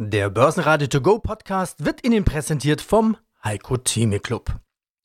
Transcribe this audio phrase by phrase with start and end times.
[0.00, 4.60] Der Börsenradio To Go Podcast wird Ihnen präsentiert vom Heiko Theme Club.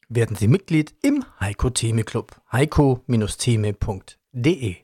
[0.08, 2.40] Werden Sie Mitglied im Heiko Theme Club.
[2.52, 4.76] heiko-theme.de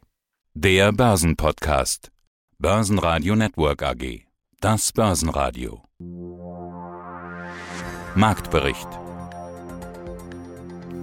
[0.55, 2.11] Der Börsenpodcast.
[2.57, 4.25] Börsenradio Network AG.
[4.61, 5.83] Das Börsenradio.
[8.15, 8.89] Marktbericht.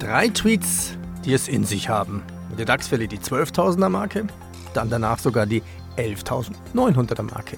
[0.00, 2.24] Drei Tweets, die es in sich haben.
[2.58, 4.26] Der DAX verliert die 12.000er Marke,
[4.74, 5.62] dann danach sogar die
[5.96, 7.56] 11.900er Marke.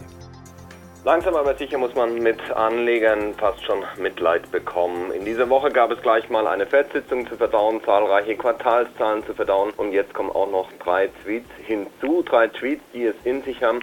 [1.08, 5.10] Langsam aber sicher muss man mit Anlegern fast schon Mitleid bekommen.
[5.10, 9.72] In dieser Woche gab es gleich mal eine Fettsitzung zu verdauen, zahlreiche Quartalszahlen zu verdauen
[9.78, 13.80] und jetzt kommen auch noch drei Tweets hinzu, drei Tweets, die es in sich haben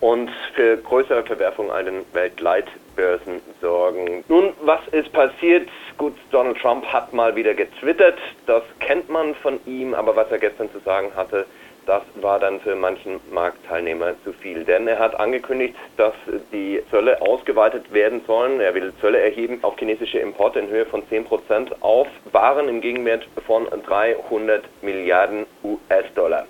[0.00, 4.22] und für größere Verwerfungen an den Weltleitbörsen sorgen.
[4.28, 5.70] Nun, was ist passiert?
[5.96, 10.36] Gut, Donald Trump hat mal wieder getwittert, das kennt man von ihm, aber was er
[10.36, 11.46] gestern zu sagen hatte,
[11.86, 14.64] das war dann für manchen Marktteilnehmer zu viel.
[14.64, 16.14] Denn er hat angekündigt, dass
[16.52, 18.60] die Zölle ausgeweitet werden sollen.
[18.60, 23.26] Er will Zölle erheben auf chinesische Importe in Höhe von 10% auf Waren im Gegenwert
[23.46, 26.46] von 300 Milliarden US-Dollar.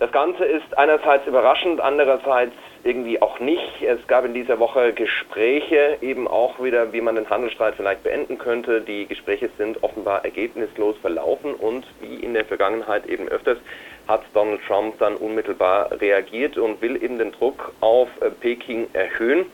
[0.00, 3.82] Das Ganze ist einerseits überraschend, andererseits irgendwie auch nicht.
[3.82, 8.36] Es gab in dieser Woche Gespräche, eben auch wieder, wie man den Handelsstreit vielleicht beenden
[8.36, 8.80] könnte.
[8.80, 13.58] Die Gespräche sind offenbar ergebnislos verlaufen und wie in der Vergangenheit eben öfters
[14.08, 19.46] hat Donald Trump dann unmittelbar reagiert und will eben den Druck auf äh, Peking erhöhen.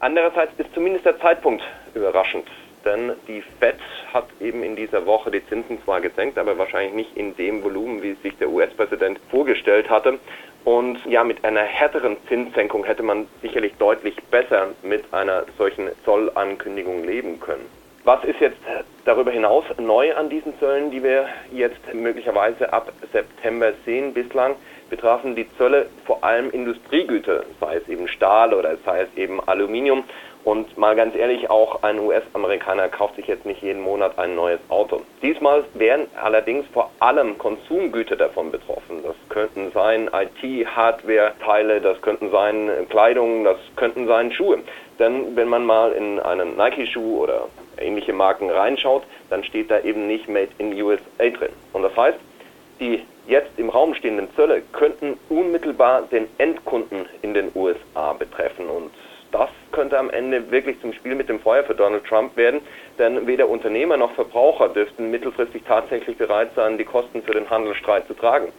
[0.00, 1.62] Andererseits ist zumindest der Zeitpunkt
[1.94, 2.46] überraschend,
[2.84, 3.76] denn die Fed
[4.12, 8.02] hat eben in dieser Woche die Zinsen zwar gesenkt, aber wahrscheinlich nicht in dem Volumen,
[8.02, 10.18] wie sich der US-Präsident vorgestellt hatte.
[10.64, 17.04] Und ja, mit einer härteren Zinssenkung hätte man sicherlich deutlich besser mit einer solchen Zollankündigung
[17.04, 17.64] leben können.
[18.06, 18.60] Was ist jetzt
[19.04, 24.14] darüber hinaus neu an diesen Zöllen, die wir jetzt möglicherweise ab September sehen?
[24.14, 24.54] Bislang
[24.88, 30.04] betrafen die Zölle vor allem Industriegüter, sei es eben Stahl oder sei es eben Aluminium.
[30.44, 34.60] Und mal ganz ehrlich, auch ein US-Amerikaner kauft sich jetzt nicht jeden Monat ein neues
[34.68, 35.02] Auto.
[35.20, 39.02] Diesmal wären allerdings vor allem Konsumgüter davon betroffen.
[39.02, 44.60] Das könnten sein IT-Hardware-Teile, das könnten sein Kleidung, das könnten sein Schuhe.
[45.00, 47.48] Denn wenn man mal in einen Nike-Schuh oder
[47.78, 51.52] ähnliche Marken reinschaut, dann steht da eben nicht Made in USA drin.
[51.72, 52.18] Und das heißt,
[52.80, 58.66] die jetzt im Raum stehenden Zölle könnten unmittelbar den Endkunden in den USA betreffen.
[58.66, 58.90] Und
[59.32, 62.60] das könnte am Ende wirklich zum Spiel mit dem Feuer für Donald Trump werden,
[62.98, 68.06] denn weder Unternehmer noch Verbraucher dürften mittelfristig tatsächlich bereit sein, die Kosten für den Handelsstreit
[68.06, 68.52] zu tragen.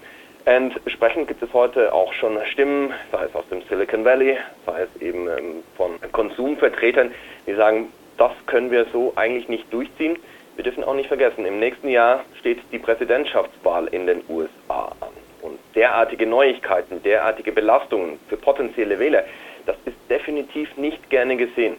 [0.46, 5.02] Entsprechend gibt es heute auch schon Stimmen, sei es aus dem Silicon Valley, sei es
[5.02, 7.12] eben ähm, von Konsumvertretern,
[7.46, 10.18] die sagen, das können wir so eigentlich nicht durchziehen.
[10.56, 15.10] Wir dürfen auch nicht vergessen, im nächsten Jahr steht die Präsidentschaftswahl in den USA an.
[15.42, 19.24] Und derartige Neuigkeiten, derartige Belastungen für potenzielle Wähler,
[19.66, 21.76] das ist definitiv nicht gerne gesehen.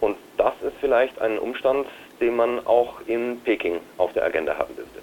[0.00, 1.86] Und das ist vielleicht ein Umstand,
[2.20, 5.00] den man auch in Peking auf der Agenda haben dürfte.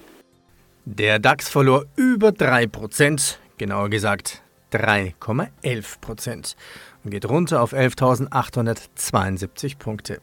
[0.86, 6.56] Der DAX verlor über 3%, genauer gesagt 3,11%
[7.04, 10.20] und geht runter auf 11.872 Punkte.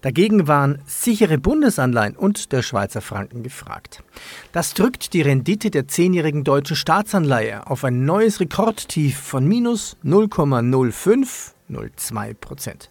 [0.00, 4.04] Dagegen waren sichere Bundesanleihen und der Schweizer Franken gefragt.
[4.52, 12.34] Das drückt die Rendite der zehnjährigen deutschen Staatsanleihe auf ein neues Rekordtief von minus 0,0502
[12.34, 12.90] Prozent.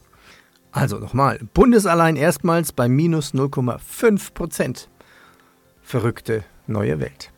[0.71, 4.89] Also nochmal, Bundesanleihen erstmals bei minus 0,5 Prozent.
[5.81, 7.31] Verrückte neue Welt.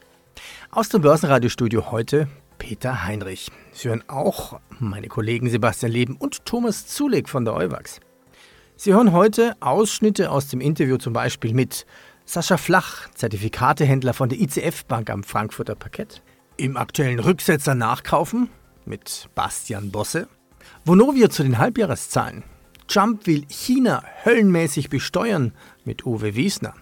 [0.72, 3.52] Aus dem Börsenradiostudio heute Peter Heinrich.
[3.72, 8.00] Sie hören auch meine Kollegen Sebastian Leben und Thomas Zuleg von der Euwax.
[8.82, 11.86] Sie hören heute Ausschnitte aus dem Interview zum Beispiel mit
[12.24, 16.22] Sascha Flach, Zertifikatehändler von der ICF Bank am Frankfurter Parkett.
[16.56, 18.50] Im aktuellen Rücksetzer nachkaufen
[18.86, 20.30] mit Bastian Bosse.
[20.86, 22.46] Vonovio zu den Halbjahreszahlen.
[22.88, 25.52] Trump will China höllenmäßig besteuern
[25.84, 26.74] mit Uwe Wiesner.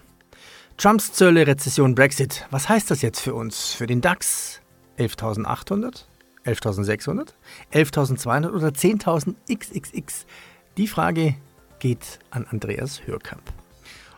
[0.76, 2.46] Trumps Zölle, Rezession, Brexit.
[2.52, 3.72] Was heißt das jetzt für uns?
[3.72, 4.60] Für den DAX?
[5.00, 6.04] 11.800?
[6.46, 7.30] 11.600?
[7.72, 10.26] 11.200 oder 10.000 XXX?
[10.76, 11.34] Die Frage
[11.80, 13.42] geht an Andreas Hörkamp.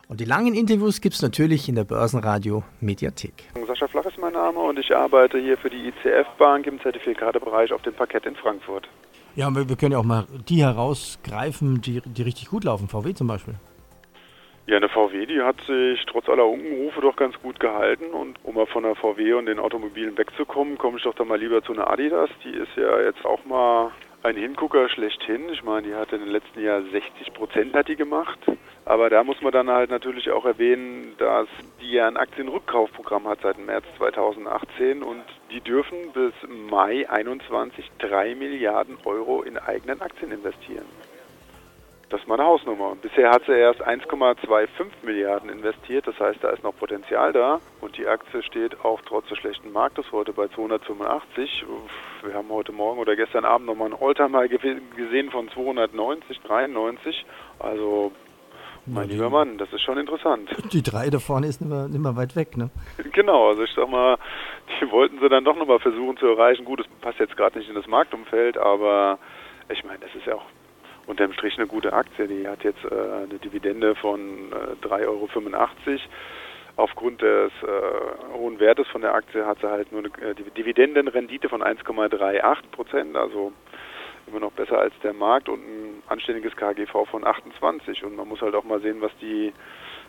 [0.07, 3.45] Und die langen Interviews gibt es natürlich in der Börsenradio Mediathek.
[3.65, 7.71] Sascha Flach ist mein Name und ich arbeite hier für die ICF Bank im Zertifikatebereich
[7.71, 8.89] auf dem Parkett in Frankfurt.
[9.35, 12.89] Ja, wir, wir können ja auch mal die herausgreifen, die, die richtig gut laufen.
[12.89, 13.55] VW zum Beispiel.
[14.67, 18.11] Ja, eine VW, die hat sich trotz aller Unkenrufe doch ganz gut gehalten.
[18.11, 21.39] Und um mal von der VW und den Automobilen wegzukommen, komme ich doch dann mal
[21.39, 22.29] lieber zu einer Adidas.
[22.43, 23.91] Die ist ja jetzt auch mal
[24.23, 25.49] ein Hingucker schlechthin.
[25.49, 28.39] Ich meine, die hat in den letzten Jahren 60 Prozent hat die gemacht.
[28.85, 31.47] Aber da muss man dann halt natürlich auch erwähnen, dass
[31.81, 36.33] die ja ein Aktienrückkaufprogramm hat seit März 2018 und die dürfen bis
[36.69, 40.85] Mai 21 3 Milliarden Euro in eigenen Aktien investieren.
[42.11, 42.95] Das ist mal eine Hausnummer.
[43.01, 44.67] Bisher hat sie erst 1,25
[45.03, 47.59] Milliarden investiert, das heißt, da ist noch Potenzial da.
[47.79, 51.65] Und die Aktie steht auch trotz des schlechten Marktes heute bei 285.
[52.23, 57.25] Wir haben heute Morgen oder gestern Abend nochmal einen Alltimer gesehen von 290, 93.
[57.59, 58.11] Also
[58.85, 60.49] mein lieber Mann, das ist schon interessant.
[60.73, 62.71] Die drei da vorne ist nicht mehr, nicht mehr weit weg, ne?
[63.13, 64.17] Genau, also ich sag mal,
[64.81, 66.65] die wollten sie dann doch nochmal versuchen zu erreichen.
[66.65, 69.17] Gut, das passt jetzt gerade nicht in das Marktumfeld, aber
[69.69, 70.45] ich meine, das ist ja auch
[71.07, 72.27] unterm Strich eine gute Aktie.
[72.27, 75.29] Die hat jetzt äh, eine Dividende von äh, 3,85 Euro.
[76.77, 81.49] Aufgrund des äh, hohen Wertes von der Aktie hat sie halt nur eine äh, Dividendenrendite
[81.49, 83.51] von 1,38 Prozent, also
[84.27, 88.03] immer noch besser als der Markt und ein anständiges KGV von 28.
[88.03, 89.51] Und man muss halt auch mal sehen, was die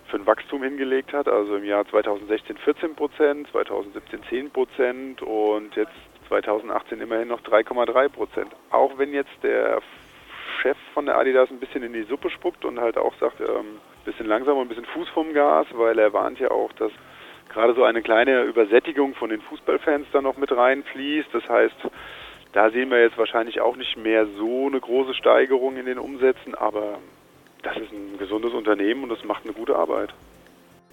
[0.09, 1.29] für ein Wachstum hingelegt hat.
[1.29, 5.93] Also im Jahr 2016 14 Prozent, 2017 10 Prozent und jetzt
[6.29, 8.53] 2018 immerhin noch 3,3 Prozent.
[8.71, 9.81] Auch wenn jetzt der
[10.61, 13.81] Chef von der Adidas ein bisschen in die Suppe spuckt und halt auch sagt, ähm,
[14.05, 16.93] bisschen langsam und ein bisschen Fuß vom Gas, weil er warnt ja auch, dass
[17.49, 21.29] gerade so eine kleine Übersättigung von den Fußballfans da noch mit reinfließt.
[21.33, 21.77] Das heißt,
[22.53, 26.55] da sehen wir jetzt wahrscheinlich auch nicht mehr so eine große Steigerung in den Umsätzen,
[26.55, 26.99] aber
[27.63, 30.13] das ist ein gesundes Unternehmen und das macht eine gute Arbeit.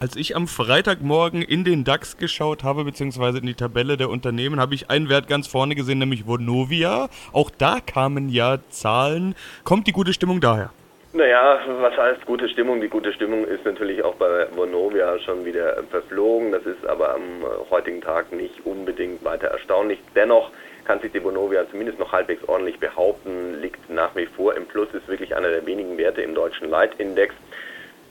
[0.02, 4.62] Als ich am Freitagmorgen in den DAX geschaut habe, beziehungsweise in die Tabelle der Unternehmen,
[4.62, 7.10] habe ich einen Wert ganz vorne gesehen, nämlich Vonovia.
[7.34, 9.36] Auch da kamen ja Zahlen.
[9.66, 10.70] Kommt die gute Stimmung daher?
[11.12, 12.80] Naja, was heißt gute Stimmung?
[12.80, 16.54] Die gute Stimmung ist natürlich auch bei Vonovia schon wieder verflogen.
[16.54, 20.00] Das ist aber am heutigen Tag nicht unbedingt weiter erstaunlich.
[20.16, 20.50] Dennoch
[20.86, 24.88] kann sich die Vonovia zumindest noch halbwegs ordentlich behaupten, liegt nach wie vor im Plus,
[24.94, 27.36] ist wirklich einer der wenigen Werte im deutschen Leitindex.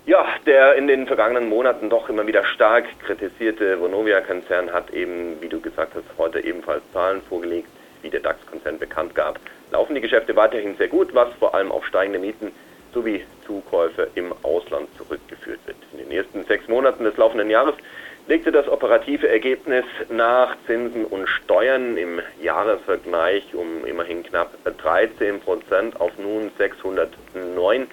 [0.09, 5.51] Ja, der in den vergangenen Monaten doch immer wieder stark kritisierte Vonovia-Konzern hat eben, wie
[5.51, 7.69] du gesagt hast, heute ebenfalls Zahlen vorgelegt,
[8.01, 9.39] wie der DAX-Konzern bekannt gab.
[9.71, 12.53] Laufen die Geschäfte weiterhin sehr gut, was vor allem auf steigende Mieten
[12.95, 15.77] sowie Zukäufe im Ausland zurückgeführt wird.
[15.93, 17.75] In den ersten sechs Monaten des laufenden Jahres
[18.29, 26.01] legte das operative Ergebnis nach Zinsen und Steuern im Jahresvergleich um immerhin knapp 13 Prozent
[26.01, 27.89] auf nun 609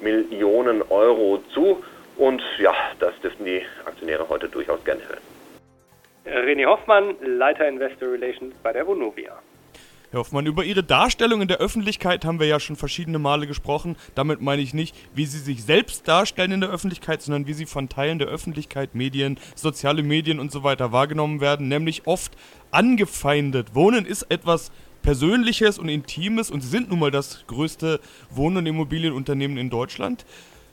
[0.00, 1.82] Millionen Euro zu.
[2.16, 5.20] Und ja, das dürften die Aktionäre heute durchaus gerne hören.
[6.26, 9.38] René Hoffmann, Leiter Investor Relations bei der Vonovia.
[10.10, 13.96] Herr Hoffmann, über Ihre Darstellung in der Öffentlichkeit haben wir ja schon verschiedene Male gesprochen.
[14.16, 17.64] Damit meine ich nicht, wie Sie sich selbst darstellen in der Öffentlichkeit, sondern wie Sie
[17.64, 22.32] von Teilen der Öffentlichkeit, Medien, soziale Medien und so weiter wahrgenommen werden, nämlich oft
[22.72, 23.76] angefeindet.
[23.76, 28.00] Wohnen ist etwas Persönliches und Intimes und sie sind nun mal das größte
[28.30, 30.26] Wohn- und Immobilienunternehmen in Deutschland.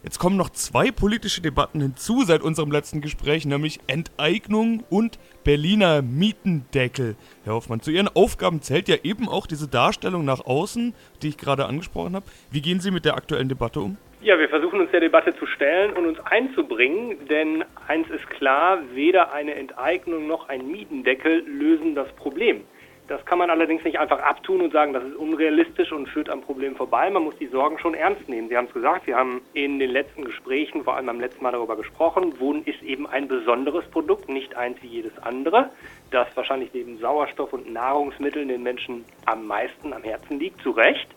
[0.03, 6.01] Jetzt kommen noch zwei politische Debatten hinzu seit unserem letzten Gespräch, nämlich Enteignung und Berliner
[6.01, 7.15] Mietendeckel.
[7.43, 11.37] Herr Hoffmann, zu Ihren Aufgaben zählt ja eben auch diese Darstellung nach außen, die ich
[11.37, 12.25] gerade angesprochen habe.
[12.51, 13.97] Wie gehen Sie mit der aktuellen Debatte um?
[14.21, 18.79] Ja, wir versuchen uns der Debatte zu stellen und uns einzubringen, denn eins ist klar,
[18.93, 22.61] weder eine Enteignung noch ein Mietendeckel lösen das Problem.
[23.07, 26.41] Das kann man allerdings nicht einfach abtun und sagen, das ist unrealistisch und führt am
[26.41, 27.09] Problem vorbei.
[27.09, 28.49] Man muss die Sorgen schon ernst nehmen.
[28.49, 31.53] Sie haben es gesagt, wir haben in den letzten Gesprächen vor allem beim letzten Mal
[31.53, 32.37] darüber gesprochen.
[32.39, 35.69] Wohnen ist eben ein besonderes Produkt, nicht eins wie jedes andere,
[36.11, 41.07] das wahrscheinlich neben Sauerstoff und Nahrungsmitteln den Menschen am meisten am Herzen liegt, zu Recht.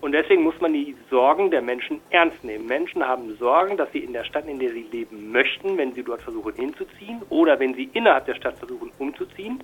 [0.00, 2.66] Und deswegen muss man die Sorgen der Menschen ernst nehmen.
[2.66, 6.02] Menschen haben Sorgen, dass sie in der Stadt, in der sie leben möchten, wenn sie
[6.02, 9.62] dort versuchen hinzuziehen oder wenn sie innerhalb der Stadt versuchen umzuziehen,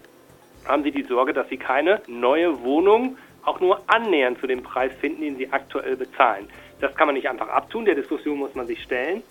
[0.66, 4.92] haben sie die Sorge, dass sie keine neue Wohnung auch nur annähernd zu dem Preis
[5.00, 6.48] finden, den sie aktuell bezahlen.
[6.80, 9.22] Das kann man nicht einfach abtun, der Diskussion muss man sich stellen,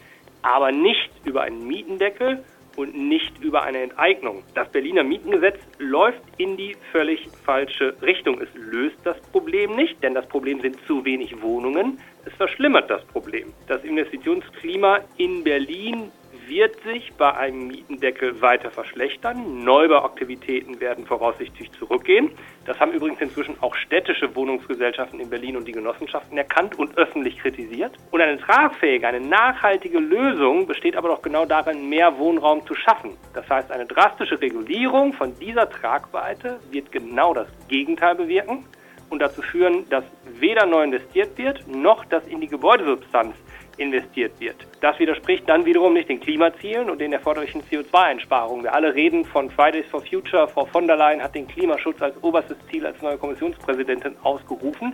[0.42, 2.44] aber nicht über einen Mietendeckel
[2.76, 4.44] und nicht über eine Enteignung.
[4.56, 8.40] Das Berliner Mietengesetz läuft in die völlig falsche Richtung.
[8.40, 12.00] Es löst das Problem nicht, denn das Problem sind zu wenig Wohnungen.
[12.26, 13.52] Es verschlimmert das Problem.
[13.68, 16.12] Das Investitionsklima in Berlin
[16.50, 19.64] wird sich bei einem Mietendeckel weiter verschlechtern.
[19.64, 22.32] Neubauaktivitäten werden voraussichtlich zurückgehen.
[22.66, 27.38] Das haben übrigens inzwischen auch städtische Wohnungsgesellschaften in Berlin und die Genossenschaften erkannt und öffentlich
[27.38, 27.94] kritisiert.
[28.12, 33.12] Und eine tragfähige, eine nachhaltige Lösung besteht aber doch genau darin, mehr Wohnraum zu schaffen.
[33.34, 38.66] Das heißt, eine drastische Regulierung von dieser Tragweite wird genau das Gegenteil bewirken
[39.10, 40.04] und dazu führen, dass
[40.40, 43.36] weder neu investiert wird, noch dass in die Gebäudesubstanz
[43.80, 44.56] investiert wird.
[44.82, 48.64] Das widerspricht dann wiederum nicht den Klimazielen und den erforderlichen CO2-Einsparungen.
[48.64, 50.48] Wir alle reden von Fridays for Future.
[50.48, 54.94] Frau von der Leyen hat den Klimaschutz als oberstes Ziel als neue Kommissionspräsidentin ausgerufen.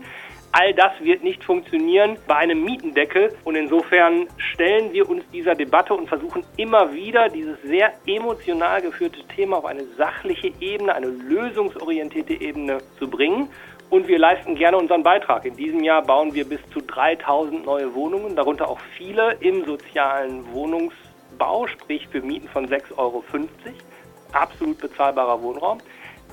[0.57, 5.93] All das wird nicht funktionieren bei einem Mietendeckel und insofern stellen wir uns dieser Debatte
[5.93, 12.39] und versuchen immer wieder dieses sehr emotional geführte Thema auf eine sachliche Ebene, eine lösungsorientierte
[12.39, 13.49] Ebene zu bringen
[13.95, 15.45] und wir leisten gerne unseren Beitrag.
[15.45, 20.51] In diesem Jahr bauen wir bis zu 3000 neue Wohnungen, darunter auch viele im sozialen
[20.51, 23.23] Wohnungsbau, sprich für Mieten von 6,50 Euro.
[24.33, 25.77] Absolut bezahlbarer Wohnraum.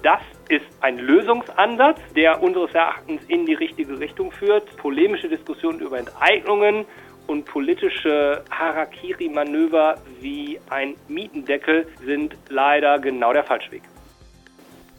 [0.02, 4.76] Das ist ein Lösungsansatz, der unseres Erachtens in die richtige Richtung führt.
[4.78, 6.85] Polemische Diskussionen über Enteignungen
[7.28, 13.83] und politische Harakiri-Manöver wie ein Mietendeckel sind leider genau der Falschweg.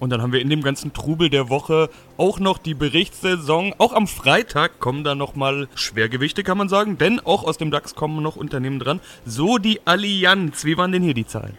[0.03, 3.73] Und dann haben wir in dem ganzen Trubel der Woche auch noch die Berichtssaison.
[3.77, 6.97] Auch am Freitag kommen da nochmal Schwergewichte, kann man sagen.
[6.97, 8.99] Denn auch aus dem DAX kommen noch Unternehmen dran.
[9.25, 10.65] So die Allianz.
[10.65, 11.57] Wie waren denn hier die Zahlen?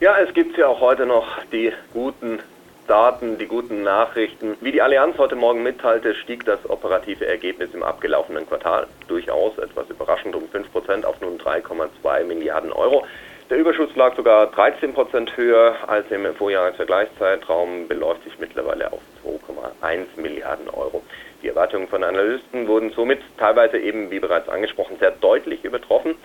[0.00, 2.40] Ja, es gibt ja auch heute noch die guten
[2.86, 4.56] Daten, die guten Nachrichten.
[4.60, 9.88] Wie die Allianz heute Morgen mitteilte, stieg das operative Ergebnis im abgelaufenen Quartal durchaus etwas
[9.88, 13.06] überraschend um 5% auf nun 3,2 Milliarden Euro.
[13.48, 20.68] Der Überschuss lag sogar 13% höher als im Vorjahresvergleichszeitraum, beläuft sich mittlerweile auf 2,1 Milliarden
[20.70, 21.00] Euro.
[21.44, 26.16] Die Erwartungen von Analysten wurden somit teilweise eben, wie bereits angesprochen, sehr deutlich übertroffen.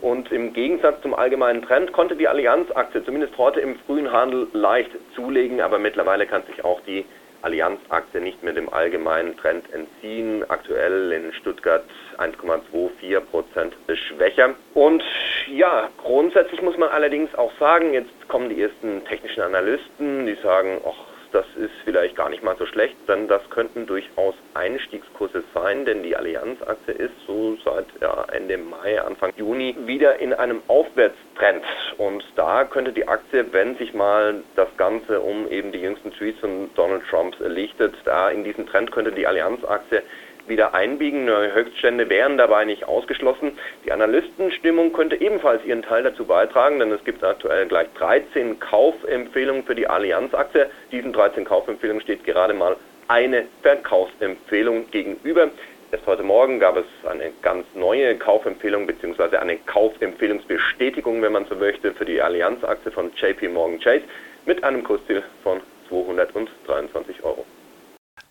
[0.00, 4.92] Und im Gegensatz zum allgemeinen Trend konnte die Allianz-Aktie zumindest heute im frühen Handel leicht
[5.16, 7.04] zulegen, aber mittlerweile kann sich auch die
[7.42, 10.44] Allianz-Aktie nicht mehr dem allgemeinen Trend entziehen.
[10.48, 11.84] Aktuell in Stuttgart
[12.18, 14.54] 1,24 Prozent schwächer.
[14.74, 15.02] Und
[15.46, 20.80] ja, grundsätzlich muss man allerdings auch sagen, jetzt kommen die ersten technischen Analysten, die sagen,
[20.84, 25.84] ach, das ist vielleicht gar nicht mal so schlecht, denn das könnten durchaus Einstiegskurse sein,
[25.84, 31.64] denn die Allianz-Aktie ist so seit ja, Ende Mai, Anfang Juni wieder in einem Aufwärtstrend.
[31.98, 36.40] Und da könnte die Aktie, wenn sich mal das Ganze um eben die jüngsten Tweets
[36.40, 40.02] von Donald Trumps lichtet, da in diesen Trend könnte die Allianz-Aktie
[40.48, 41.28] wieder einbiegen.
[41.28, 43.52] Höchststände wären dabei nicht ausgeschlossen.
[43.84, 49.64] Die Analystenstimmung könnte ebenfalls ihren Teil dazu beitragen, denn es gibt aktuell gleich 13 Kaufempfehlungen
[49.64, 50.70] für die Allianz-Aktie.
[50.92, 52.76] Diesen 13 Kaufempfehlungen steht gerade mal
[53.08, 55.50] eine Verkaufsempfehlung gegenüber.
[55.90, 59.38] Erst heute Morgen gab es eine ganz neue Kaufempfehlung bzw.
[59.38, 64.04] eine Kaufempfehlungsbestätigung, wenn man so möchte, für die Allianz-Aktie von JP Morgan Chase
[64.44, 67.46] mit einem Kursziel von 223 Euro.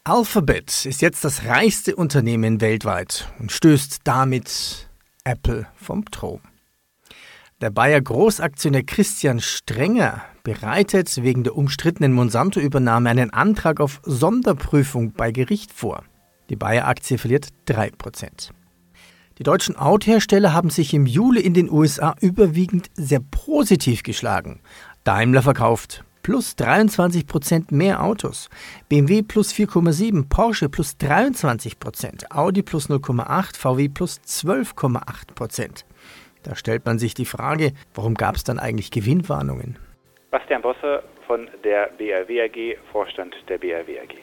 [0.08, 4.88] Alphabet ist jetzt das reichste Unternehmen weltweit und stößt damit
[5.26, 6.40] Apple vom Thron.
[7.60, 15.34] Der Bayer Großaktionär Christian Strenger bereitet wegen der umstrittenen Monsanto-Übernahme einen Antrag auf Sonderprüfung bei
[15.34, 16.06] Gericht vor.
[16.50, 18.52] Die Bayer-Aktie verliert 3%.
[19.40, 24.62] Die deutschen Autohersteller haben sich im Juli in den USA überwiegend sehr positiv geschlagen.
[25.04, 28.50] Daimler verkauft plus 23 Prozent mehr Autos,
[28.90, 35.86] BMW plus 4,7, Porsche plus 23 Prozent, Audi plus 0,8, VW plus 12,8 Prozent.
[36.44, 39.80] Da stellt man sich die Frage, warum gab es dann eigentlich Gewinnwarnungen?
[40.30, 44.18] Bastian Bosse von der BRW AG, Vorstand der BRW AG.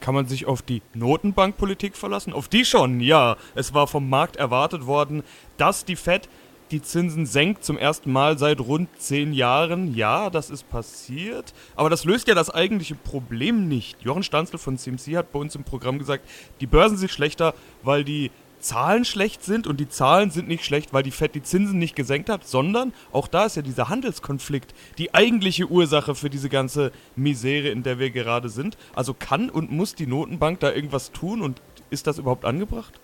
[0.00, 2.32] Kann man sich auf die Notenbankpolitik verlassen?
[2.32, 3.36] Auf die schon, ja.
[3.54, 5.22] Es war vom Markt erwartet worden,
[5.58, 6.30] dass die Fed
[6.74, 9.94] die Zinsen senkt zum ersten Mal seit rund zehn Jahren.
[9.94, 11.54] Ja, das ist passiert.
[11.76, 14.02] Aber das löst ja das eigentliche Problem nicht.
[14.02, 16.28] Jochen Stanzel von CMC hat bei uns im Programm gesagt,
[16.60, 17.54] die Börsen sind schlechter,
[17.84, 21.44] weil die Zahlen schlecht sind und die Zahlen sind nicht schlecht, weil die Fed die
[21.44, 26.28] Zinsen nicht gesenkt hat, sondern auch da ist ja dieser Handelskonflikt die eigentliche Ursache für
[26.28, 28.76] diese ganze Misere, in der wir gerade sind.
[28.96, 32.98] Also kann und muss die Notenbank da irgendwas tun und ist das überhaupt angebracht?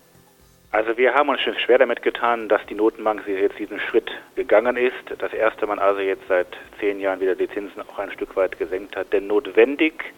[0.72, 4.76] Also wir haben uns schon schwer damit getan, dass die Notenbank jetzt diesen Schritt gegangen
[4.76, 4.94] ist.
[5.18, 6.46] Das erste Mal also jetzt seit
[6.78, 9.12] zehn Jahren wieder die Zinsen auch ein Stück weit gesenkt hat.
[9.12, 10.14] Denn notwendig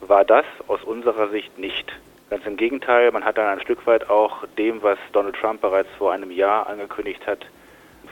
[0.00, 1.92] war das aus unserer Sicht nicht.
[2.30, 5.88] Ganz im Gegenteil, man hat dann ein Stück weit auch dem, was Donald Trump bereits
[5.98, 7.44] vor einem Jahr angekündigt hat,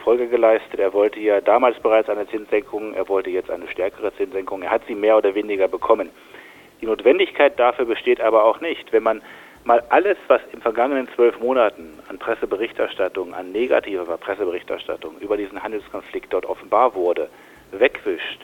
[0.02, 0.80] Folge geleistet.
[0.80, 4.62] Er wollte ja damals bereits eine Zinssenkung, er wollte jetzt eine stärkere Zinssenkung.
[4.62, 6.10] Er hat sie mehr oder weniger bekommen.
[6.80, 8.92] Die Notwendigkeit dafür besteht aber auch nicht.
[8.92, 9.22] Wenn man
[9.66, 16.32] mal alles, was in vergangenen zwölf Monaten an Presseberichterstattung, an negativer Presseberichterstattung über diesen Handelskonflikt
[16.32, 17.28] dort offenbar wurde,
[17.72, 18.40] wegwischt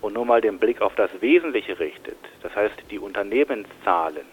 [0.00, 4.24] und nur mal den Blick auf das Wesentliche richtet, das heißt die Unternehmenszahlen,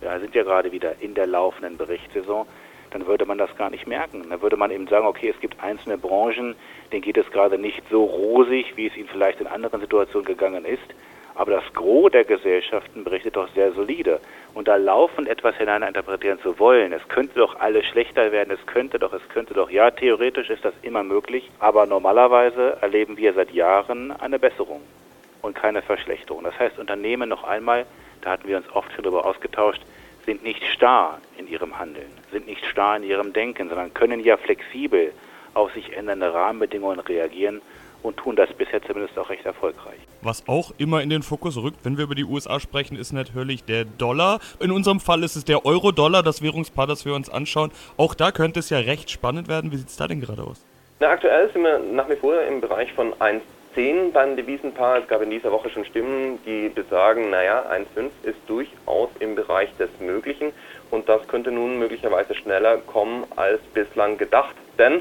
[0.00, 2.46] ja, sind ja gerade wieder in der laufenden Berichtssaison,
[2.90, 4.24] dann würde man das gar nicht merken.
[4.30, 6.54] Dann würde man eben sagen, okay, es gibt einzelne Branchen,
[6.92, 10.64] denen geht es gerade nicht so rosig, wie es ihnen vielleicht in anderen Situationen gegangen
[10.64, 10.94] ist.
[11.34, 14.20] Aber das Gros der Gesellschaften berichtet doch sehr solide.
[14.54, 19.00] Und da laufend etwas hineininterpretieren zu wollen, es könnte doch alles schlechter werden, es könnte
[19.00, 23.50] doch, es könnte doch, ja, theoretisch ist das immer möglich, aber normalerweise erleben wir seit
[23.50, 24.80] Jahren eine Besserung
[25.42, 26.44] und keine Verschlechterung.
[26.44, 27.84] Das heißt, Unternehmen noch einmal,
[28.20, 29.82] da hatten wir uns oft schon darüber ausgetauscht,
[30.24, 34.36] sind nicht starr in ihrem Handeln, sind nicht starr in ihrem Denken, sondern können ja
[34.36, 35.12] flexibel
[35.52, 37.60] auf sich ändernde Rahmenbedingungen reagieren
[38.04, 39.98] und tun das bisher zumindest auch recht erfolgreich.
[40.22, 43.64] Was auch immer in den Fokus rückt, wenn wir über die USA sprechen, ist natürlich
[43.64, 44.40] der Dollar.
[44.60, 47.72] In unserem Fall ist es der Euro-Dollar, das Währungspaar, das wir uns anschauen.
[47.96, 49.72] Auch da könnte es ja recht spannend werden.
[49.72, 50.64] Wie sieht es da denn gerade aus?
[51.00, 54.98] Na, aktuell sind wir nach wie vor im Bereich von 1,10 beim Devisenpaar.
[54.98, 59.74] Es gab in dieser Woche schon Stimmen, die besagen, naja, 1,5 ist durchaus im Bereich
[59.78, 60.52] des Möglichen
[60.90, 64.54] und das könnte nun möglicherweise schneller kommen als bislang gedacht.
[64.78, 65.00] Denn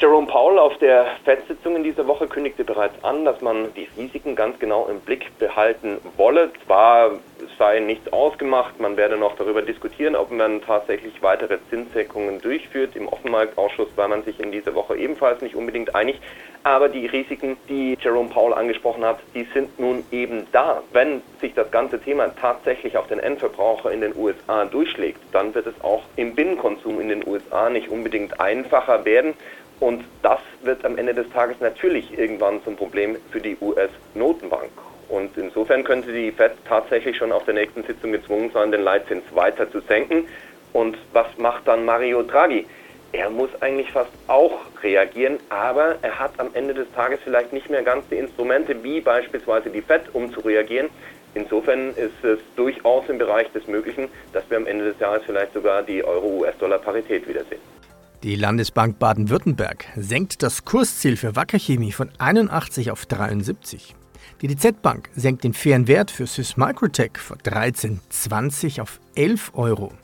[0.00, 4.34] Jerome Powell auf der FED-Sitzung in dieser Woche kündigte bereits an, dass man die Risiken
[4.34, 6.50] ganz genau im Blick behalten wolle.
[6.64, 7.18] Zwar
[7.58, 12.96] sei nichts ausgemacht, man werde noch darüber diskutieren, ob man tatsächlich weitere Zinssenkungen durchführt.
[12.96, 16.18] Im Offenmarktausschuss war man sich in dieser Woche ebenfalls nicht unbedingt einig.
[16.62, 20.82] Aber die Risiken, die Jerome Powell angesprochen hat, die sind nun eben da.
[20.92, 25.66] Wenn sich das ganze Thema tatsächlich auf den Endverbraucher in den USA durchschlägt, dann wird
[25.66, 29.34] es auch im Binnenkonsum in den USA nicht unbedingt einfacher werden.
[29.80, 34.70] Und das wird am Ende des Tages natürlich irgendwann zum Problem für die US-Notenbank.
[35.08, 39.24] Und insofern könnte die Fed tatsächlich schon auf der nächsten Sitzung gezwungen sein, den Leitzins
[39.34, 40.28] weiter zu senken.
[40.72, 42.66] Und was macht dann Mario Draghi?
[43.12, 44.52] Er muss eigentlich fast auch
[44.84, 49.00] reagieren, aber er hat am Ende des Tages vielleicht nicht mehr ganz die Instrumente wie
[49.00, 50.90] beispielsweise die Fed, um zu reagieren.
[51.34, 55.54] Insofern ist es durchaus im Bereich des Möglichen, dass wir am Ende des Jahres vielleicht
[55.54, 57.79] sogar die Euro-US-Dollar-Parität wiedersehen.
[58.22, 63.96] Die Landesbank Baden-Württemberg senkt das Kursziel für Wackerchemie von 81 auf 73.
[64.42, 69.94] Die DZ Bank senkt den fairen Wert für Sys Microtech von 13,20 auf 11 Euro.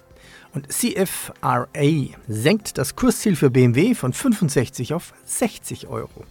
[0.54, 1.66] Und CFRA
[2.26, 6.24] senkt das Kursziel für BMW von 65 auf 60 Euro.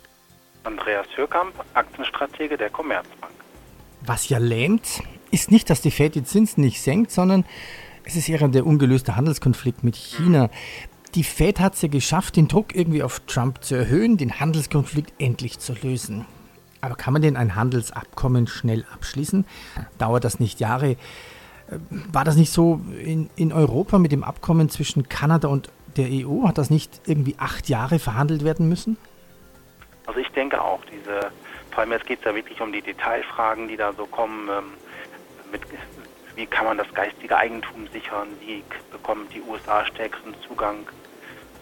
[0.63, 3.33] Andreas Hürkamp, Aktienstratege der Commerzbank.
[4.01, 7.45] Was ja lähmt, ist nicht, dass die Fed die Zinsen nicht senkt, sondern
[8.05, 10.49] es ist eher der ungelöste Handelskonflikt mit China.
[11.15, 15.13] Die Fed hat es ja geschafft, den Druck irgendwie auf Trump zu erhöhen, den Handelskonflikt
[15.17, 16.25] endlich zu lösen.
[16.81, 19.45] Aber kann man denn ein Handelsabkommen schnell abschließen?
[19.97, 20.91] Dauert das nicht Jahre?
[20.91, 20.97] Äh,
[22.11, 26.47] war das nicht so in, in Europa mit dem Abkommen zwischen Kanada und der EU?
[26.47, 28.97] Hat das nicht irgendwie acht Jahre verhandelt werden müssen?
[30.07, 31.31] Also ich denke auch, diese,
[31.71, 34.49] vor allem jetzt geht es ja wirklich um die Detailfragen, die da so kommen.
[34.49, 34.63] Ähm,
[35.51, 35.61] mit,
[36.35, 38.27] wie kann man das geistige Eigentum sichern?
[38.41, 38.61] Wie
[38.91, 40.85] bekommen die USA stärkeren Zugang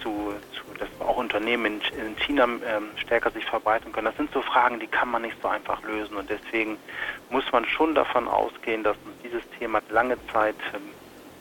[0.01, 4.06] zu, zu dass auch Unternehmen in, in China ähm, stärker sich verbreiten können.
[4.06, 6.15] Das sind so Fragen, die kann man nicht so einfach lösen.
[6.15, 6.78] Und deswegen
[7.30, 10.93] muss man schon davon ausgehen, dass uns dieses Thema lange Zeit ähm,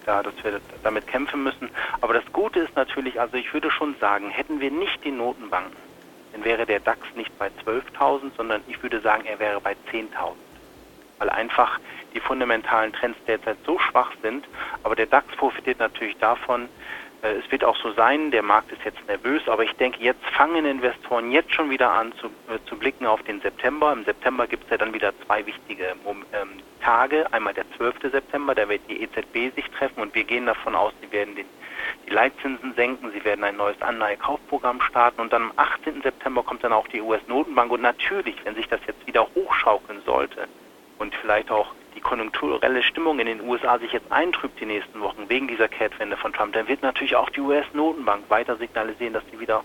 [0.07, 1.71] ja, dass wir damit kämpfen müssen.
[2.01, 5.77] Aber das Gute ist natürlich, also ich würde schon sagen, hätten wir nicht die Notenbanken,
[6.33, 10.35] dann wäre der DAX nicht bei 12.000, sondern ich würde sagen, er wäre bei 10.000.
[11.19, 11.79] Weil einfach
[12.15, 14.49] die fundamentalen Trends derzeit so schwach sind.
[14.83, 16.69] Aber der DAX profitiert natürlich davon,
[17.23, 20.65] es wird auch so sein, der Markt ist jetzt nervös, aber ich denke, jetzt fangen
[20.65, 23.93] Investoren jetzt schon wieder an zu, äh, zu blicken auf den September.
[23.93, 26.49] Im September gibt es ja dann wieder zwei wichtige ähm,
[26.81, 27.33] Tage.
[27.33, 28.11] Einmal der 12.
[28.11, 31.47] September, da wird die EZB sich treffen und wir gehen davon aus, sie werden den,
[32.07, 36.03] die Leitzinsen senken, sie werden ein neues Anleihekaufprogramm starten und dann am 18.
[36.03, 40.49] September kommt dann auch die US-Notenbank und natürlich, wenn sich das jetzt wieder hochschaukeln sollte
[40.99, 45.29] und vielleicht auch die konjunkturelle Stimmung in den USA sich jetzt eintrübt die nächsten Wochen
[45.29, 49.39] wegen dieser Kehrtwende von Trump, dann wird natürlich auch die US-Notenbank weiter signalisieren, dass sie
[49.39, 49.63] wieder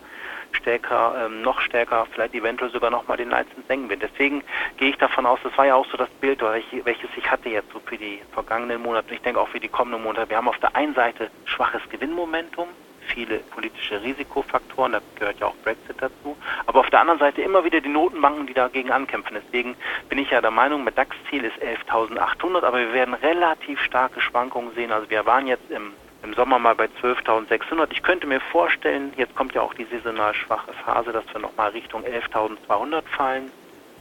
[0.51, 4.01] stärker, ähm, noch stärker, vielleicht eventuell sogar nochmal den Leitzins senken wird.
[4.01, 4.43] Deswegen
[4.77, 7.71] gehe ich davon aus, das war ja auch so das Bild, welches ich hatte jetzt
[7.71, 10.29] so für die vergangenen Monate, ich denke auch für die kommenden Monate.
[10.29, 12.67] Wir haben auf der einen Seite schwaches Gewinnmomentum,
[13.07, 16.37] viele politische Risikofaktoren, da gehört ja auch Brexit dazu.
[16.65, 19.37] Aber auf der anderen Seite immer wieder die Notenbanken, die dagegen ankämpfen.
[19.41, 19.75] Deswegen
[20.09, 24.73] bin ich ja der Meinung, mit DAX-Ziel ist 11.800, aber wir werden relativ starke Schwankungen
[24.75, 24.91] sehen.
[24.91, 25.93] Also wir waren jetzt im,
[26.23, 27.87] im Sommer mal bei 12.600.
[27.91, 31.71] Ich könnte mir vorstellen, jetzt kommt ja auch die saisonal schwache Phase, dass wir nochmal
[31.71, 33.51] Richtung 11.200 fallen,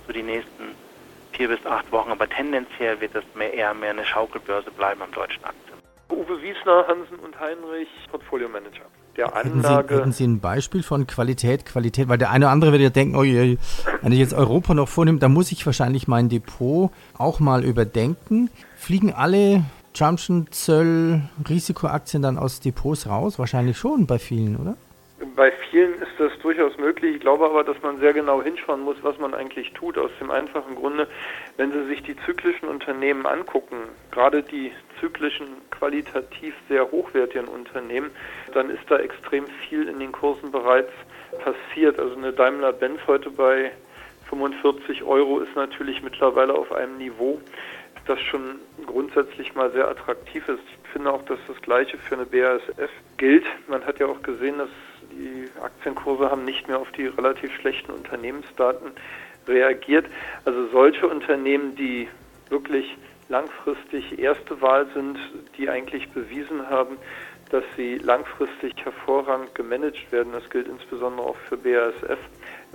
[0.07, 0.75] so die nächsten
[1.33, 2.11] vier bis acht Wochen.
[2.11, 5.66] Aber tendenziell wird es mehr, eher mehr eine Schaukelbörse bleiben am deutschen Aktien.
[6.11, 8.85] Uwe Wiesner, Hansen und Heinrich, Portfolio Manager.
[9.17, 9.49] Der Anlage.
[9.49, 12.83] Hätten Sie, hätten Sie ein Beispiel von Qualität, Qualität, weil der eine oder andere wird
[12.83, 13.57] ja denken, oh je,
[14.03, 18.51] wenn ich jetzt Europa noch vornehme, dann muss ich wahrscheinlich mein Depot auch mal überdenken.
[18.77, 19.65] Fliegen alle
[19.95, 23.39] Trumpschen Zöll Risikoaktien dann aus Depots raus?
[23.39, 24.77] Wahrscheinlich schon bei vielen, oder?
[25.35, 27.17] Bei vielen ist das durchaus möglich.
[27.17, 29.99] Ich glaube aber, dass man sehr genau hinschauen muss, was man eigentlich tut.
[29.99, 31.09] Aus dem einfachen Grunde,
[31.57, 33.77] wenn Sie sich die zyklischen Unternehmen angucken,
[34.13, 38.11] gerade die zyklischen, qualitativ sehr hochwertigen Unternehmen,
[38.53, 40.93] dann ist da extrem viel in den Kursen bereits
[41.43, 41.99] passiert.
[41.99, 43.73] Also eine Daimler-Benz heute bei
[44.29, 47.41] 45 Euro ist natürlich mittlerweile auf einem Niveau,
[48.07, 50.63] das schon grundsätzlich mal sehr attraktiv ist.
[50.85, 53.45] Ich finde auch, dass das Gleiche für eine BASF gilt.
[53.69, 54.69] Man hat ja auch gesehen, dass
[55.17, 58.93] die Aktienkurse haben nicht mehr auf die relativ schlechten Unternehmensdaten
[59.49, 60.07] reagiert.
[60.45, 62.09] Also solche Unternehmen, die
[62.49, 62.97] wirklich
[63.29, 65.19] langfristig erste Wahl sind,
[65.57, 66.97] die eigentlich bewiesen haben,
[67.51, 72.19] dass sie langfristig hervorragend gemanagt werden, das gilt insbesondere auch für BASF,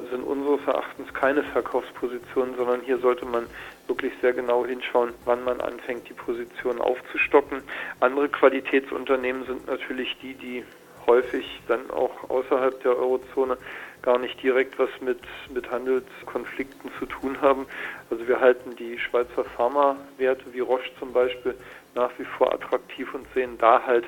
[0.10, 3.45] sind unseres Erachtens keine Verkaufspositionen, sondern hier sollte man
[3.88, 7.62] wirklich sehr genau hinschauen, wann man anfängt, die Position aufzustocken.
[7.99, 10.63] Andere Qualitätsunternehmen sind natürlich die, die
[11.08, 13.58] häufig dann auch außerhalb der Eurozone
[14.02, 15.20] gar nicht direkt was mit,
[15.54, 17.68] mit Handelskonflikten zu tun haben.
[18.10, 21.56] Also wir halten die Schweizer Pharmawerte wie Roche zum Beispiel
[21.96, 24.06] nach wie vor attraktiv und sehen da halt,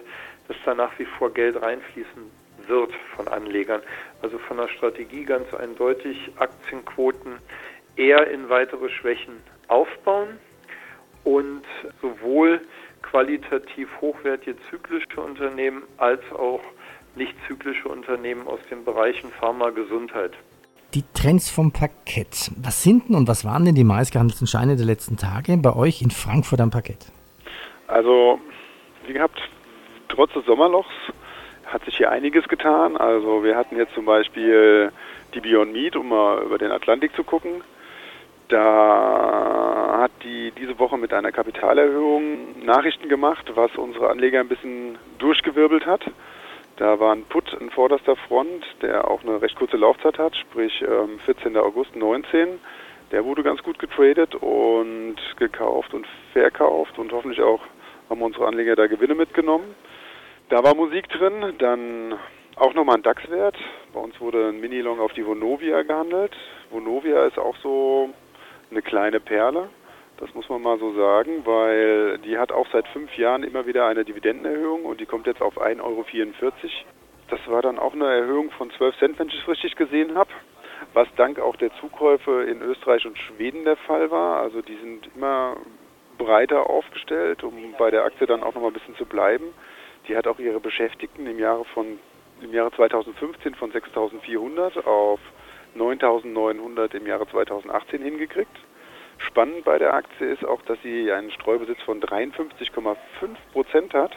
[0.48, 2.32] dass da nach wie vor Geld reinfließen
[2.68, 3.82] wird von Anlegern.
[4.22, 7.38] Also von der Strategie ganz eindeutig Aktienquoten
[7.96, 10.40] eher in weitere Schwächen aufbauen
[11.24, 11.64] und
[12.02, 12.62] sowohl
[13.02, 16.62] qualitativ hochwertige zyklische Unternehmen als auch
[17.16, 20.34] nicht zyklische Unternehmen aus den Bereichen Pharma, Gesundheit.
[20.94, 22.52] Die Trends vom Parkett.
[22.62, 26.02] Was sind denn und was waren denn die meistgehandelten Scheine der letzten Tage bei euch
[26.02, 27.12] in Frankfurt am Parkett?
[27.88, 28.40] Also,
[29.08, 29.40] wie gehabt,
[30.08, 30.90] trotz des Sommerlochs
[31.66, 32.96] hat sich hier einiges getan.
[32.98, 34.92] Also wir hatten jetzt zum Beispiel
[35.34, 37.64] die Beyond Meat, um mal über den Atlantik zu gucken.
[38.50, 44.98] Da hat die diese Woche mit einer Kapitalerhöhung Nachrichten gemacht, was unsere Anleger ein bisschen
[45.18, 46.02] durchgewirbelt hat.
[46.78, 50.84] Da war ein Put in vorderster Front, der auch eine recht kurze Laufzeit hat, sprich
[51.26, 51.56] 14.
[51.56, 52.60] Ähm, August 19.
[53.12, 57.62] Der wurde ganz gut getradet und gekauft und verkauft und hoffentlich auch
[58.10, 59.76] haben unsere Anleger da Gewinne mitgenommen.
[60.50, 62.16] Da war Musik drin, dann
[62.56, 63.56] auch nochmal ein DAX-Wert.
[63.94, 66.36] Bei uns wurde ein Mini-Long auf die Vonovia gehandelt.
[66.72, 68.10] Vonovia ist auch so
[68.72, 69.70] eine kleine Perle.
[70.18, 73.88] Das muss man mal so sagen, weil die hat auch seit fünf Jahren immer wieder
[73.88, 76.06] eine Dividendenerhöhung und die kommt jetzt auf 1,44 Euro.
[77.30, 80.30] Das war dann auch eine Erhöhung von 12 Cent, wenn ich es richtig gesehen habe,
[80.94, 84.42] was dank auch der Zukäufe in Österreich und Schweden der Fall war.
[84.42, 85.58] Also die sind immer
[86.18, 89.46] breiter aufgestellt, um bei der Aktie dann auch noch mal ein bisschen zu bleiben.
[90.08, 92.00] Die hat auch ihre Beschäftigten im Jahre von
[92.42, 95.20] im Jahre 2015 von 6.400 auf
[95.78, 98.56] 9.900 im Jahre 2018 hingekriegt.
[99.28, 102.96] Spannend bei der Aktie ist auch, dass sie einen Streubesitz von 53,5
[103.52, 104.16] Prozent hat.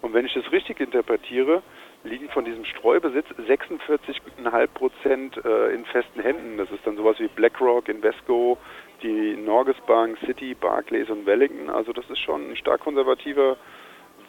[0.00, 1.62] Und wenn ich das richtig interpretiere,
[2.04, 6.56] liegen von diesem Streubesitz 46,5 Prozent äh, in festen Händen.
[6.56, 8.58] Das ist dann sowas wie BlackRock, Invesco,
[9.02, 11.68] die Norges Bank, City, Barclays und Wellington.
[11.68, 13.56] Also das ist schon ein stark konservativer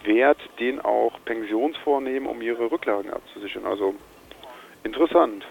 [0.04, 3.66] Wert, den auch Pensionsfonds nehmen, um ihre Rücklagen abzusichern.
[3.66, 3.94] Also
[4.84, 5.46] interessant.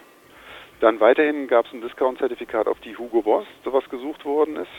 [0.80, 4.70] Dann weiterhin gab es ein Discount-Zertifikat auf die Hugo Boss, was gesucht worden ist.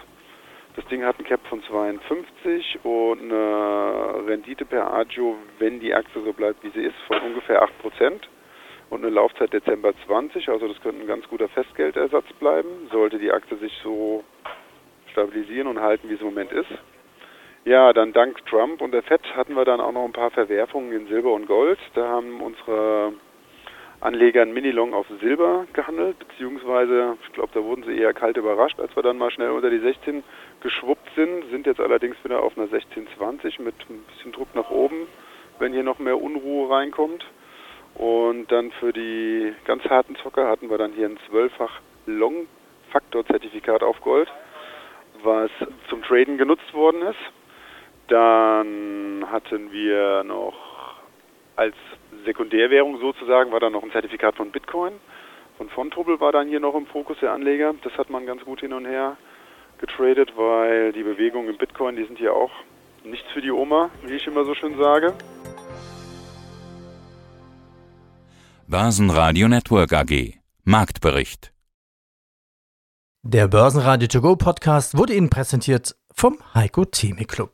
[0.76, 6.22] Das Ding hat ein Cap von 52 und eine Rendite per Agio, wenn die Aktie
[6.22, 8.22] so bleibt, wie sie ist, von ungefähr 8%
[8.90, 10.48] und eine Laufzeit Dezember 20.
[10.48, 14.24] Also das könnte ein ganz guter Festgeldersatz bleiben, sollte die Aktie sich so
[15.12, 16.70] stabilisieren und halten, wie es im Moment ist.
[17.66, 20.94] Ja, dann dank Trump und der FED hatten wir dann auch noch ein paar Verwerfungen
[20.94, 21.80] in Silber und Gold.
[21.94, 23.14] Da haben unsere
[24.02, 28.80] Anleger ein Mini-Long auf Silber gehandelt, beziehungsweise, ich glaube, da wurden sie eher kalt überrascht,
[28.80, 30.24] als wir dann mal schnell unter die 16
[30.62, 35.08] geschwuppt sind, sind jetzt allerdings wieder auf einer 16,20 mit ein bisschen Druck nach oben,
[35.60, 37.26] wenn hier noch mehr Unruhe reinkommt.
[37.96, 44.00] Und dann für die ganz harten Zocker hatten wir dann hier ein 12-fach Long-Faktor-Zertifikat auf
[44.00, 44.32] Gold,
[45.24, 45.52] was
[45.90, 47.20] zum Traden genutzt worden ist.
[48.08, 50.96] Dann hatten wir noch
[51.58, 51.76] als
[52.26, 54.94] Sekundärwährung sozusagen, war dann noch ein Zertifikat von Bitcoin.
[55.58, 57.74] Von Fontobel war dann hier noch im Fokus der Anleger.
[57.84, 59.18] Das hat man ganz gut hin und her
[59.80, 62.52] getradet, weil die Bewegungen im Bitcoin, die sind hier auch
[63.04, 65.14] nichts für die Oma, wie ich immer so schön sage.
[68.68, 71.52] Börsenradio Network AG Marktbericht
[73.24, 77.54] Der Börsenradio To Go Podcast wurde Ihnen präsentiert vom Heiko Theme Club.